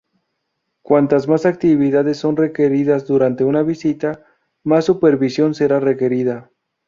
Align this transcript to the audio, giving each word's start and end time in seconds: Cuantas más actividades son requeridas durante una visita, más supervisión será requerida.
Cuantas 0.81 1.27
más 1.27 1.45
actividades 1.45 2.17
son 2.17 2.35
requeridas 2.35 3.05
durante 3.05 3.43
una 3.43 3.61
visita, 3.61 4.25
más 4.63 4.85
supervisión 4.85 5.53
será 5.53 5.79
requerida. 5.79 6.49